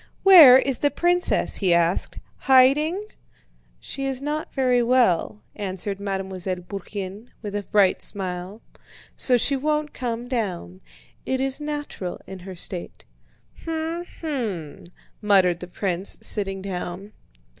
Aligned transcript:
"Where 0.23 0.57
is 0.57 0.79
the 0.79 0.89
princess?" 0.89 1.57
he 1.57 1.75
asked. 1.75 2.17
"Hiding?" 2.37 3.03
"She 3.79 4.05
is 4.07 4.19
not 4.19 4.51
very 4.51 4.81
well," 4.81 5.43
answered 5.55 5.99
Mademoiselle 5.99 6.55
Bourienne 6.67 7.27
with 7.43 7.53
a 7.53 7.61
bright 7.61 8.01
smile, 8.01 8.63
"so 9.15 9.37
she 9.37 9.55
won't 9.55 9.93
come 9.93 10.27
down. 10.27 10.81
It 11.23 11.39
is 11.39 11.61
natural 11.61 12.19
in 12.25 12.39
her 12.39 12.55
state." 12.55 13.05
"Hm! 13.65 14.05
Hm!" 14.21 14.85
muttered 15.21 15.59
the 15.59 15.67
prince, 15.67 16.17
sitting 16.19 16.63
down. 16.63 17.13